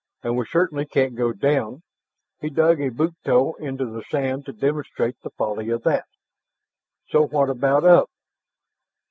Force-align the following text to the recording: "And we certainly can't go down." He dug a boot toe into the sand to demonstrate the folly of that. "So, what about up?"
"And 0.23 0.35
we 0.35 0.47
certainly 0.47 0.87
can't 0.87 1.13
go 1.13 1.31
down." 1.31 1.83
He 2.39 2.49
dug 2.49 2.81
a 2.81 2.89
boot 2.89 3.13
toe 3.23 3.53
into 3.59 3.85
the 3.85 4.01
sand 4.09 4.47
to 4.47 4.51
demonstrate 4.51 5.21
the 5.21 5.29
folly 5.29 5.69
of 5.69 5.83
that. 5.83 6.05
"So, 7.09 7.27
what 7.27 7.51
about 7.51 7.83
up?" 7.83 8.09